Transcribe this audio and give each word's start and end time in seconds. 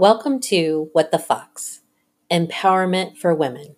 Welcome 0.00 0.40
to 0.44 0.88
What 0.94 1.10
the 1.10 1.18
Fox 1.18 1.80
Empowerment 2.32 3.18
for 3.18 3.34
Women. 3.34 3.76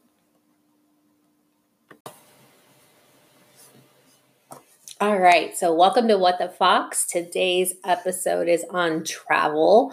All 5.00 5.18
right, 5.18 5.56
so 5.56 5.74
welcome 5.74 6.06
to 6.06 6.16
What 6.16 6.38
the 6.38 6.48
Fox. 6.48 7.06
Today's 7.06 7.74
episode 7.84 8.46
is 8.46 8.64
on 8.70 9.02
travel. 9.02 9.92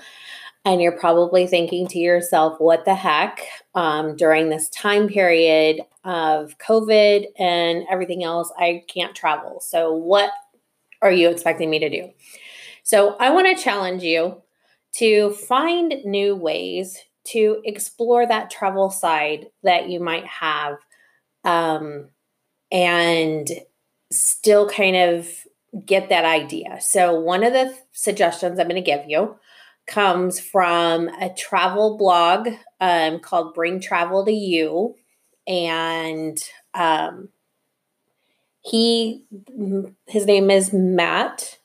And 0.63 0.83
you're 0.83 0.99
probably 0.99 1.47
thinking 1.47 1.87
to 1.87 1.97
yourself, 1.97 2.59
what 2.59 2.85
the 2.85 2.93
heck? 2.93 3.41
Um, 3.73 4.15
during 4.15 4.49
this 4.49 4.69
time 4.69 5.07
period 5.07 5.81
of 6.03 6.59
COVID 6.59 7.25
and 7.39 7.85
everything 7.89 8.23
else, 8.23 8.53
I 8.55 8.83
can't 8.87 9.15
travel. 9.15 9.61
So, 9.61 9.93
what 9.93 10.29
are 11.01 11.11
you 11.11 11.29
expecting 11.29 11.71
me 11.71 11.79
to 11.79 11.89
do? 11.89 12.11
So, 12.83 13.15
I 13.15 13.31
want 13.31 13.47
to 13.47 13.63
challenge 13.63 14.03
you 14.03 14.43
to 14.95 15.31
find 15.31 15.95
new 16.05 16.35
ways 16.35 16.97
to 17.25 17.61
explore 17.63 18.25
that 18.25 18.49
travel 18.49 18.89
side 18.89 19.47
that 19.63 19.89
you 19.89 19.99
might 19.99 20.25
have 20.25 20.77
um, 21.43 22.09
and 22.71 23.47
still 24.11 24.67
kind 24.67 24.95
of 24.95 25.27
get 25.85 26.09
that 26.09 26.25
idea. 26.25 26.79
So, 26.81 27.19
one 27.19 27.43
of 27.43 27.53
the 27.53 27.75
suggestions 27.91 28.59
I'm 28.59 28.67
going 28.67 28.83
to 28.83 28.91
give 28.91 29.05
you 29.07 29.37
comes 29.89 30.39
from 30.39 31.07
a 31.07 31.29
travel 31.29 31.97
blog 31.97 32.47
um, 32.79 33.19
called 33.19 33.53
Bring 33.53 33.79
Travel 33.79 34.25
to 34.25 34.31
You. 34.31 34.95
And 35.47 36.37
um, 36.73 37.29
he, 38.61 39.23
his 40.07 40.25
name 40.25 40.51
is 40.51 40.71
Matt. 40.71 41.58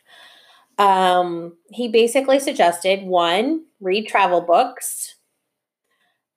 Um, 0.78 1.56
he 1.70 1.88
basically 1.88 2.41
suggested 2.41 3.05
one, 3.05 3.64
read 3.80 4.09
travel 4.09 4.41
books. 4.41 5.14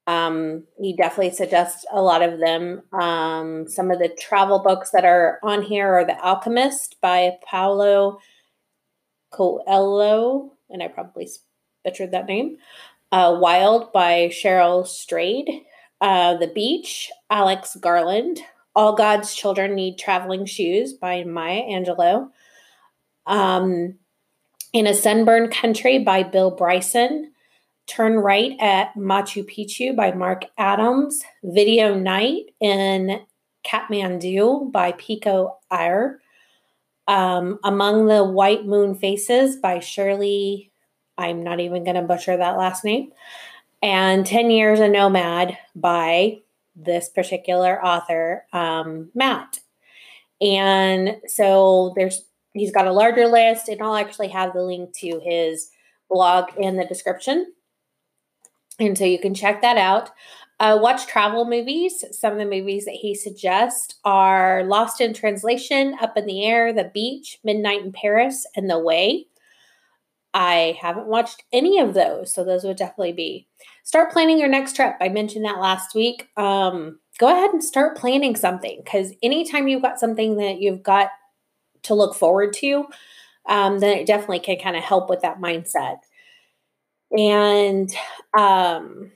Um, 0.06 0.64
he 0.80 0.96
definitely 0.96 1.34
suggests 1.34 1.86
a 1.92 2.02
lot 2.02 2.22
of 2.22 2.40
them. 2.40 2.84
Um, 2.94 3.68
some 3.68 3.92
of 3.92 4.00
the 4.00 4.10
travel 4.10 4.60
books 4.60 4.92
that 4.92 5.04
are 5.04 5.40
on 5.44 5.62
here 5.62 5.88
are 5.88 6.06
The 6.06 6.18
Alchemist 6.22 6.96
by 7.02 7.38
Paulo 7.46 8.20
Coelho, 9.32 10.54
and 10.70 10.82
I 10.82 10.88
probably 10.88 11.28
butchered 11.84 12.12
that 12.12 12.28
name. 12.28 12.58
Uh, 13.12 13.38
Wild 13.40 13.92
by 13.92 14.30
Cheryl 14.30 14.88
Strayed. 14.88 15.50
Uh, 16.00 16.38
the 16.38 16.48
Beach, 16.48 17.12
Alex 17.30 17.76
Garland. 17.80 18.40
All 18.76 18.96
God's 18.96 19.34
Children 19.34 19.74
Need 19.74 19.98
Traveling 19.98 20.46
Shoes 20.46 20.94
by 20.94 21.24
Maya 21.24 21.64
Angelou. 21.64 22.30
Um, 23.26 23.96
in 24.74 24.88
a 24.88 24.94
Sunburned 24.94 25.52
Country 25.52 26.00
by 26.00 26.24
Bill 26.24 26.52
Bryson. 26.52 27.32
Turn 27.88 28.18
Right 28.18 28.56
at 28.60 28.94
Machu 28.96 29.44
Picchu 29.44 29.96
by 29.96 30.12
Mark 30.12 30.46
Adams. 30.58 31.24
Video 31.44 31.96
Night 31.96 32.54
in 32.60 33.22
Kathmandu 33.66 34.72
by 34.72 34.92
Pico 34.94 35.58
Iyer. 35.72 36.20
Um, 37.08 37.60
Among 37.64 38.08
the 38.08 38.24
White 38.24 38.66
Moon 38.66 38.96
Faces 38.96 39.56
by 39.56 39.80
Shirley 39.80 40.72
I'm 41.18 41.44
not 41.44 41.60
even 41.60 41.84
going 41.84 41.96
to 41.96 42.02
butcher 42.04 42.38
that 42.38 42.58
last 42.58 42.86
name. 42.86 43.12
And 43.82 44.26
10 44.26 44.52
Years 44.52 44.80
a 44.80 44.88
Nomad 44.88 45.58
by 45.76 46.40
this 46.76 47.10
particular 47.10 47.84
author, 47.84 48.46
um, 48.54 49.10
Matt. 49.16 49.60
And 50.40 51.18
so 51.28 51.94
there's 51.96 52.24
he's 52.60 52.72
got 52.72 52.88
a 52.88 52.92
larger 52.92 53.28
list, 53.28 53.70
and 53.70 53.82
I'll 53.82 53.96
actually 53.96 54.30
have 54.30 54.54
the 54.54 54.64
link 54.64 54.94
to 55.00 55.20
his 55.24 55.70
blog 56.10 56.46
in 56.58 56.78
the 56.78 56.86
description. 56.86 57.54
And 58.80 58.98
so 58.98 59.06
you 59.06 59.20
can 59.20 59.34
check 59.34 59.62
that 59.62 59.78
out. 59.78 60.12
Uh, 60.60 60.78
watch 60.82 61.06
travel 61.06 61.46
movies. 61.46 62.04
Some 62.12 62.34
of 62.34 62.40
the 62.40 62.46
movies 62.46 62.86
that 62.86 62.96
he 62.96 63.14
suggests 63.14 63.96
are 64.04 64.64
Lost 64.64 65.02
in 65.02 65.14
Translation, 65.14 65.96
Up 66.02 66.18
in 66.18 66.26
the 66.26 66.46
Air, 66.46 66.74
The 66.74 66.92
Beach, 66.94 67.40
Midnight 67.44 67.84
in 67.84 67.92
Paris, 67.92 68.46
and 68.56 68.70
The 68.70 68.80
Way. 68.80 69.28
I 70.34 70.78
haven't 70.82 71.08
watched 71.08 71.44
any 71.52 71.80
of 71.80 71.94
those, 71.94 72.34
so 72.34 72.44
those 72.44 72.64
would 72.64 72.78
definitely 72.78 73.14
be. 73.14 73.48
Start 73.84 74.12
planning 74.12 74.40
your 74.40 74.50
next 74.50 74.76
trip. 74.76 74.96
I 75.00 75.10
mentioned 75.10 75.46
that 75.46 75.60
last 75.60 75.96
week. 75.96 76.28
Um, 76.38 77.00
go 77.18 77.28
ahead 77.28 77.52
and 77.52 77.64
start 77.64 77.98
planning 77.98 78.36
something 78.36 78.82
because 78.84 79.14
anytime 79.24 79.68
you've 79.68 79.82
got 79.82 80.00
something 80.00 80.38
that 80.38 80.60
you've 80.60 80.84
got 80.84 81.10
to 81.88 81.96
look 81.96 82.16
forward 82.16 82.54
to, 82.54 82.86
um, 83.48 83.80
then 83.80 83.98
it 83.98 84.08
definitely 84.08 84.40
can 84.40 84.58
kind 84.58 84.76
of 84.76 84.84
help 84.84 85.10
with 85.10 85.22
that 85.22 85.40
mindset. 85.40 85.98
And 87.18 87.90
um, 88.38 89.12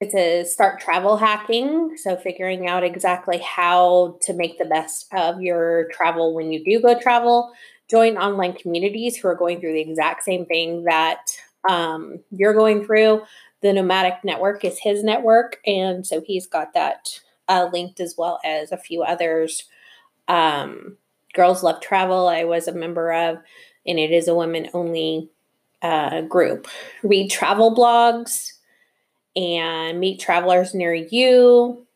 it's 0.00 0.14
a 0.14 0.44
start 0.44 0.80
travel 0.80 1.16
hacking. 1.16 1.96
So, 1.96 2.16
figuring 2.16 2.68
out 2.68 2.82
exactly 2.82 3.38
how 3.38 4.18
to 4.22 4.32
make 4.32 4.58
the 4.58 4.64
best 4.64 5.06
of 5.12 5.40
your 5.40 5.88
travel 5.92 6.34
when 6.34 6.50
you 6.50 6.64
do 6.64 6.80
go 6.80 6.98
travel 6.98 7.52
join 7.90 8.16
online 8.16 8.54
communities 8.54 9.16
who 9.16 9.28
are 9.28 9.34
going 9.34 9.60
through 9.60 9.72
the 9.72 9.80
exact 9.80 10.24
same 10.24 10.46
thing 10.46 10.84
that 10.84 11.20
um, 11.68 12.20
you're 12.30 12.54
going 12.54 12.84
through. 12.84 13.22
The 13.62 13.72
Nomadic 13.72 14.24
Network 14.24 14.64
is 14.64 14.78
his 14.78 15.02
network, 15.02 15.58
and 15.66 16.06
so 16.06 16.20
he's 16.20 16.46
got 16.46 16.74
that 16.74 17.20
uh, 17.48 17.68
linked 17.72 18.00
as 18.00 18.14
well 18.16 18.38
as 18.44 18.72
a 18.72 18.76
few 18.76 19.02
others. 19.02 19.64
Um, 20.28 20.98
Girls 21.34 21.62
Love 21.62 21.80
Travel, 21.80 22.28
I 22.28 22.44
was 22.44 22.68
a 22.68 22.72
member 22.72 23.12
of, 23.12 23.38
and 23.86 23.98
it 23.98 24.10
is 24.10 24.28
a 24.28 24.34
women 24.34 24.70
only 24.72 25.30
uh, 25.82 26.22
group. 26.22 26.66
Read 27.02 27.30
travel 27.30 27.74
blogs 27.74 28.52
and 29.36 30.00
meet 30.00 30.20
travelers 30.20 30.74
near 30.74 30.94
you. 30.94 31.86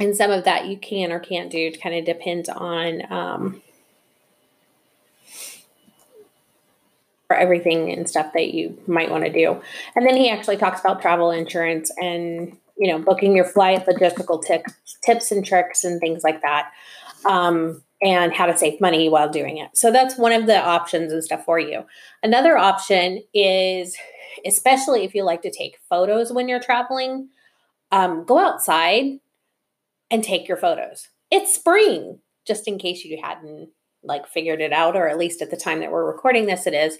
And 0.00 0.16
some 0.16 0.30
of 0.30 0.44
that 0.44 0.66
you 0.66 0.76
can 0.76 1.12
or 1.12 1.20
can't 1.20 1.50
do 1.50 1.70
kind 1.72 1.94
of 1.94 2.04
depends 2.04 2.48
on 2.48 3.12
um, 3.12 3.62
for 7.28 7.36
everything 7.36 7.90
and 7.90 8.08
stuff 8.08 8.32
that 8.34 8.52
you 8.52 8.76
might 8.86 9.10
want 9.10 9.24
to 9.24 9.32
do. 9.32 9.60
And 9.94 10.04
then 10.04 10.16
he 10.16 10.28
actually 10.28 10.56
talks 10.56 10.80
about 10.80 11.00
travel 11.00 11.30
insurance 11.30 11.90
and 11.98 12.56
you 12.76 12.88
know 12.88 12.98
booking 12.98 13.36
your 13.36 13.44
flight, 13.44 13.86
logistical 13.86 14.44
tips, 14.44 14.72
tips 15.04 15.30
and 15.30 15.44
tricks 15.44 15.84
and 15.84 16.00
things 16.00 16.24
like 16.24 16.42
that, 16.42 16.72
um, 17.24 17.82
and 18.02 18.32
how 18.32 18.46
to 18.46 18.56
save 18.56 18.80
money 18.80 19.08
while 19.08 19.28
doing 19.28 19.58
it. 19.58 19.70
So 19.74 19.92
that's 19.92 20.18
one 20.18 20.32
of 20.32 20.46
the 20.46 20.60
options 20.60 21.12
and 21.12 21.22
stuff 21.22 21.44
for 21.44 21.58
you. 21.58 21.84
Another 22.22 22.56
option 22.56 23.22
is, 23.32 23.96
especially 24.44 25.04
if 25.04 25.14
you 25.14 25.24
like 25.24 25.42
to 25.42 25.50
take 25.50 25.78
photos 25.88 26.32
when 26.32 26.48
you're 26.48 26.60
traveling, 26.60 27.28
um, 27.92 28.24
go 28.24 28.38
outside 28.38 29.18
and 30.10 30.24
take 30.24 30.48
your 30.48 30.56
photos. 30.56 31.08
It's 31.30 31.54
spring, 31.54 32.18
just 32.46 32.66
in 32.66 32.78
case 32.78 33.04
you 33.04 33.18
hadn't 33.22 33.70
like 34.02 34.26
figured 34.26 34.60
it 34.60 34.72
out, 34.72 34.96
or 34.96 35.08
at 35.08 35.18
least 35.18 35.40
at 35.42 35.50
the 35.50 35.56
time 35.56 35.80
that 35.80 35.92
we're 35.92 36.10
recording 36.10 36.46
this, 36.46 36.66
it 36.66 36.74
is. 36.74 36.98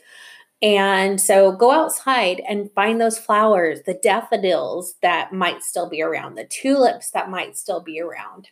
And 0.63 1.21
so 1.21 1.51
go 1.51 1.73
outside 1.73 2.41
and 2.49 2.71
find 2.73 3.01
those 3.01 3.19
flowers, 3.19 3.81
the 3.85 3.99
daffodils 4.01 4.95
that 5.03 5.33
might 5.33 5.65
still 5.65 5.89
be 5.89 6.01
around, 6.01 6.37
the 6.37 6.45
tulips 6.45 7.11
that 7.11 7.29
might 7.29 7.59
still 7.59 7.81
be 7.81 8.01
around. 8.01 8.49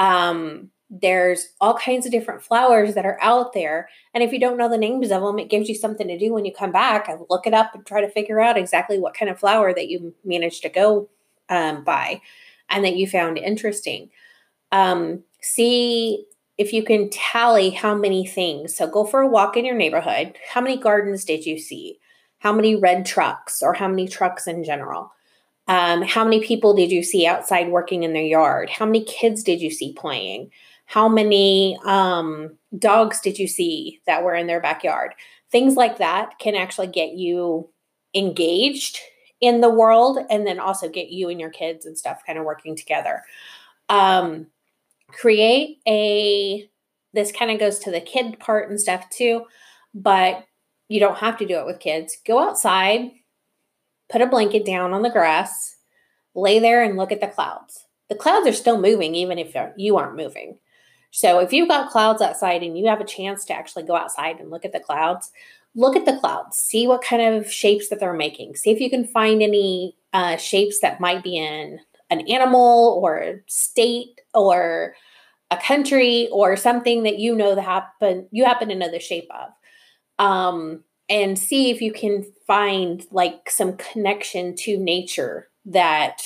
Um, 0.00 0.70
there's 0.90 1.48
all 1.60 1.76
kinds 1.76 2.06
of 2.06 2.12
different 2.12 2.42
flowers 2.42 2.94
that 2.94 3.06
are 3.06 3.18
out 3.20 3.52
there. 3.52 3.88
And 4.12 4.22
if 4.22 4.32
you 4.32 4.38
don't 4.38 4.58
know 4.58 4.68
the 4.68 4.78
names 4.78 5.10
of 5.10 5.22
them, 5.22 5.38
it 5.38 5.50
gives 5.50 5.68
you 5.68 5.74
something 5.74 6.06
to 6.08 6.18
do 6.18 6.32
when 6.32 6.44
you 6.44 6.52
come 6.52 6.72
back 6.72 7.08
and 7.08 7.20
look 7.30 7.46
it 7.46 7.54
up 7.54 7.74
and 7.74 7.84
try 7.84 8.00
to 8.00 8.10
figure 8.10 8.40
out 8.40 8.58
exactly 8.58 8.98
what 8.98 9.14
kind 9.14 9.30
of 9.30 9.40
flower 9.40 9.72
that 9.74 9.88
you 9.88 10.14
managed 10.24 10.62
to 10.62 10.68
go 10.68 11.08
um, 11.48 11.84
by 11.84 12.20
and 12.68 12.84
that 12.84 12.96
you 12.96 13.06
found 13.06 13.38
interesting. 13.38 14.10
Um, 14.72 15.24
see 15.40 16.26
if 16.58 16.72
you 16.72 16.84
can 16.84 17.10
tally 17.10 17.70
how 17.70 17.94
many 17.94 18.26
things, 18.26 18.76
so 18.76 18.86
go 18.86 19.04
for 19.04 19.20
a 19.20 19.28
walk 19.28 19.56
in 19.56 19.64
your 19.64 19.74
neighborhood. 19.74 20.36
How 20.52 20.60
many 20.60 20.76
gardens 20.76 21.24
did 21.24 21.44
you 21.44 21.58
see? 21.58 21.98
How 22.38 22.52
many 22.52 22.76
red 22.76 23.06
trucks, 23.06 23.62
or 23.62 23.72
how 23.74 23.88
many 23.88 24.06
trucks 24.06 24.46
in 24.46 24.64
general? 24.64 25.12
Um, 25.66 26.02
how 26.02 26.24
many 26.24 26.44
people 26.44 26.74
did 26.74 26.92
you 26.92 27.02
see 27.02 27.26
outside 27.26 27.70
working 27.70 28.02
in 28.02 28.12
their 28.12 28.22
yard? 28.22 28.68
How 28.68 28.84
many 28.84 29.02
kids 29.02 29.42
did 29.42 29.60
you 29.60 29.70
see 29.70 29.94
playing? 29.94 30.50
How 30.86 31.08
many 31.08 31.78
um, 31.84 32.56
dogs 32.78 33.20
did 33.20 33.38
you 33.38 33.48
see 33.48 34.00
that 34.06 34.22
were 34.22 34.34
in 34.34 34.46
their 34.46 34.60
backyard? 34.60 35.14
Things 35.50 35.76
like 35.76 35.98
that 35.98 36.38
can 36.38 36.54
actually 36.54 36.88
get 36.88 37.12
you 37.12 37.68
engaged 38.14 38.98
in 39.40 39.60
the 39.60 39.70
world 39.70 40.18
and 40.30 40.46
then 40.46 40.58
also 40.58 40.88
get 40.88 41.10
you 41.10 41.28
and 41.28 41.40
your 41.40 41.50
kids 41.50 41.84
and 41.86 41.98
stuff 41.98 42.22
kind 42.26 42.38
of 42.38 42.44
working 42.44 42.76
together. 42.76 43.22
Um, 43.88 44.46
create 45.08 45.78
a 45.86 46.68
this 47.12 47.30
kind 47.30 47.50
of 47.50 47.60
goes 47.60 47.78
to 47.78 47.90
the 47.90 48.00
kid 48.00 48.38
part 48.40 48.68
and 48.68 48.80
stuff 48.80 49.08
too, 49.10 49.44
but 49.94 50.44
you 50.88 50.98
don't 50.98 51.18
have 51.18 51.36
to 51.38 51.46
do 51.46 51.58
it 51.58 51.66
with 51.66 51.78
kids. 51.78 52.18
Go 52.26 52.40
outside, 52.40 53.12
put 54.10 54.20
a 54.20 54.26
blanket 54.26 54.64
down 54.64 54.92
on 54.92 55.02
the 55.02 55.10
grass, 55.10 55.76
lay 56.34 56.58
there 56.58 56.82
and 56.82 56.96
look 56.96 57.12
at 57.12 57.20
the 57.20 57.28
clouds. 57.28 57.86
The 58.08 58.16
clouds 58.16 58.48
are 58.48 58.52
still 58.52 58.80
moving 58.80 59.14
even 59.14 59.38
if 59.38 59.54
you 59.76 59.96
aren't 59.96 60.16
moving. 60.16 60.58
So 61.16 61.38
if 61.38 61.52
you've 61.52 61.68
got 61.68 61.90
clouds 61.90 62.20
outside 62.20 62.64
and 62.64 62.76
you 62.76 62.88
have 62.88 63.00
a 63.00 63.04
chance 63.04 63.44
to 63.44 63.54
actually 63.54 63.84
go 63.84 63.94
outside 63.94 64.40
and 64.40 64.50
look 64.50 64.64
at 64.64 64.72
the 64.72 64.80
clouds, 64.80 65.30
look 65.76 65.94
at 65.94 66.06
the 66.06 66.18
clouds, 66.18 66.56
see 66.56 66.88
what 66.88 67.04
kind 67.04 67.22
of 67.22 67.48
shapes 67.48 67.88
that 67.88 68.00
they're 68.00 68.12
making. 68.12 68.56
See 68.56 68.72
if 68.72 68.80
you 68.80 68.90
can 68.90 69.06
find 69.06 69.40
any 69.40 69.96
uh, 70.12 70.36
shapes 70.38 70.80
that 70.80 71.00
might 71.00 71.22
be 71.22 71.36
in 71.36 71.78
an 72.10 72.28
animal 72.28 73.00
or 73.00 73.44
state 73.46 74.22
or 74.34 74.96
a 75.52 75.56
country 75.56 76.28
or 76.32 76.56
something 76.56 77.04
that 77.04 77.20
you 77.20 77.36
know 77.36 77.54
that 77.54 77.62
happen 77.62 78.26
you 78.32 78.44
happen 78.44 78.68
to 78.70 78.74
know 78.74 78.90
the 78.90 78.98
shape 78.98 79.30
of. 79.30 79.50
Um, 80.18 80.82
and 81.08 81.38
see 81.38 81.70
if 81.70 81.80
you 81.80 81.92
can 81.92 82.26
find 82.44 83.06
like 83.12 83.48
some 83.50 83.76
connection 83.76 84.56
to 84.56 84.78
nature 84.78 85.46
that 85.66 86.22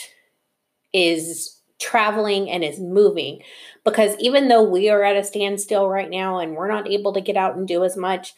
is 0.95 1.58
traveling 1.79 2.51
and 2.51 2.65
is 2.65 2.81
moving 2.81 3.41
because 3.85 4.17
even 4.19 4.49
though 4.49 4.63
we 4.63 4.89
are 4.91 5.03
at 5.05 5.17
a 5.17 5.25
standstill 5.25 5.89
right 5.89 6.11
now 6.11 6.39
and 6.39 6.55
we're 6.55 6.71
not 6.71 6.89
able 6.89 7.13
to 7.13 7.21
get 7.21 7.37
out 7.37 7.57
and 7.57 7.69
do 7.69 7.85
as 7.85 7.97
much 7.97 8.35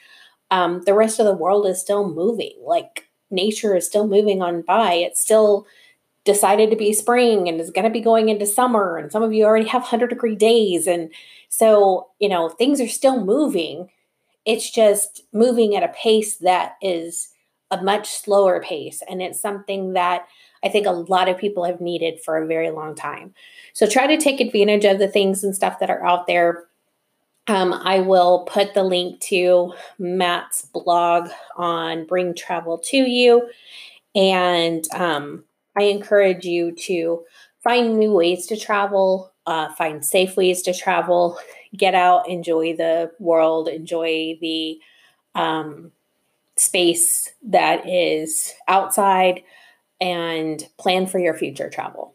um, 0.50 0.82
the 0.84 0.94
rest 0.94 1.20
of 1.20 1.26
the 1.26 1.34
world 1.34 1.66
is 1.66 1.80
still 1.80 2.08
moving. 2.08 2.54
Like 2.64 3.08
nature 3.30 3.76
is 3.76 3.86
still 3.86 4.06
moving 4.06 4.42
on 4.42 4.62
by. 4.62 4.94
It's 4.94 5.20
still 5.20 5.66
decided 6.24 6.70
to 6.70 6.76
be 6.76 6.92
spring 6.92 7.48
and 7.48 7.60
is 7.60 7.70
going 7.70 7.84
to 7.84 7.90
be 7.90 8.00
going 8.00 8.28
into 8.28 8.46
summer. 8.46 8.96
And 8.96 9.10
some 9.10 9.22
of 9.22 9.32
you 9.32 9.44
already 9.44 9.68
have 9.68 9.82
100 9.82 10.08
degree 10.08 10.36
days. 10.36 10.86
And 10.86 11.10
so, 11.48 12.08
you 12.18 12.28
know, 12.28 12.48
things 12.48 12.80
are 12.80 12.88
still 12.88 13.24
moving. 13.24 13.88
It's 14.44 14.70
just 14.70 15.22
moving 15.32 15.76
at 15.76 15.82
a 15.82 15.88
pace 15.88 16.36
that 16.38 16.76
is 16.82 17.29
a 17.70 17.82
much 17.82 18.08
slower 18.08 18.62
pace. 18.62 19.02
And 19.08 19.22
it's 19.22 19.40
something 19.40 19.92
that 19.92 20.26
I 20.62 20.68
think 20.68 20.86
a 20.86 20.90
lot 20.90 21.28
of 21.28 21.38
people 21.38 21.64
have 21.64 21.80
needed 21.80 22.20
for 22.20 22.36
a 22.36 22.46
very 22.46 22.70
long 22.70 22.94
time. 22.94 23.34
So 23.72 23.86
try 23.86 24.06
to 24.06 24.18
take 24.18 24.40
advantage 24.40 24.84
of 24.84 24.98
the 24.98 25.08
things 25.08 25.44
and 25.44 25.54
stuff 25.54 25.78
that 25.78 25.90
are 25.90 26.04
out 26.04 26.26
there 26.26 26.66
um, 27.50 27.72
I 27.72 27.98
will 27.98 28.44
put 28.44 28.74
the 28.74 28.84
link 28.84 29.20
to 29.22 29.74
Matt's 29.98 30.62
blog 30.66 31.30
on 31.56 32.06
Bring 32.06 32.34
Travel 32.34 32.78
to 32.78 32.96
You. 32.96 33.50
And 34.14 34.84
um, 34.94 35.44
I 35.76 35.84
encourage 35.84 36.44
you 36.44 36.72
to 36.86 37.24
find 37.62 37.98
new 37.98 38.12
ways 38.12 38.46
to 38.46 38.56
travel, 38.56 39.32
uh, 39.46 39.72
find 39.74 40.04
safe 40.04 40.36
ways 40.36 40.62
to 40.62 40.74
travel, 40.74 41.38
get 41.76 41.94
out, 41.94 42.28
enjoy 42.28 42.76
the 42.76 43.10
world, 43.18 43.68
enjoy 43.68 44.38
the 44.40 44.78
um, 45.34 45.90
space 46.60 47.32
that 47.42 47.88
is 47.88 48.52
outside, 48.68 49.42
and 50.00 50.68
plan 50.78 51.06
for 51.06 51.18
your 51.18 51.34
future 51.34 51.70
travel. 51.70 52.14